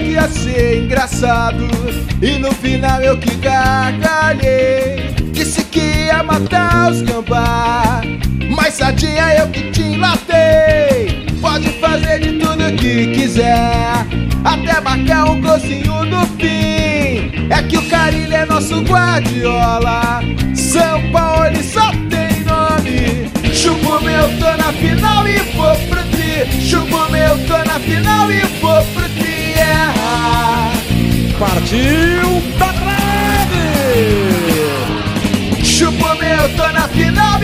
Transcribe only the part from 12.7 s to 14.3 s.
que quiser